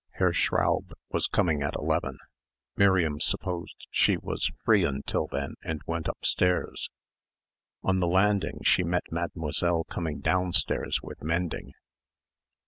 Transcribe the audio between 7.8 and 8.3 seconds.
On the